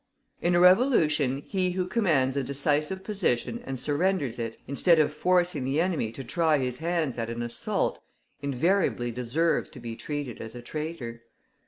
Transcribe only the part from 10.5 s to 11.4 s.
a traitor.